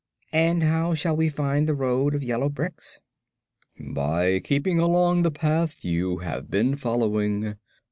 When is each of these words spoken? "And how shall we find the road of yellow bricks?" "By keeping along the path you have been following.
"And 0.33 0.63
how 0.63 0.95
shall 0.95 1.15
we 1.15 1.29
find 1.29 1.67
the 1.67 1.75
road 1.75 2.15
of 2.15 2.23
yellow 2.23 2.49
bricks?" 2.49 2.99
"By 3.79 4.39
keeping 4.39 4.79
along 4.79 5.21
the 5.21 5.29
path 5.29 5.85
you 5.85 6.17
have 6.25 6.49
been 6.49 6.75
following. 6.75 7.55